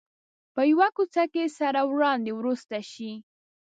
په 0.53 0.61
یوه 0.71 0.87
کوڅه 0.95 1.23
کې 1.33 1.43
سره 1.59 1.81
وړاندې 1.91 2.31
ورسته 2.35 2.79
شي. 2.91 3.11